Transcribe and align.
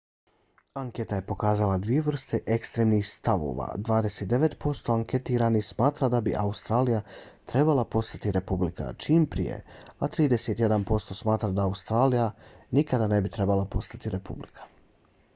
anketa 0.81 1.17
je 1.17 1.23
pokazala 1.25 1.73
dvije 1.81 2.03
vrste 2.05 2.37
ekstremnih 2.55 3.03
stavova: 3.09 3.67
29 3.89 4.55
posto 4.65 4.93
anketiranih 4.95 5.65
smatra 5.67 6.09
da 6.15 6.21
bi 6.29 6.33
australija 6.45 7.03
trebala 7.53 7.85
postati 7.97 8.33
republika 8.39 8.89
čim 9.05 9.27
prije 9.37 9.61
a 10.07 10.11
31 10.19 10.87
posto 10.93 11.19
smatra 11.21 11.51
da 11.61 11.69
australija 11.71 12.27
nikada 12.81 13.11
ne 13.15 13.21
bi 13.27 13.35
trebala 13.39 13.69
postati 13.77 14.15
republika 14.17 14.71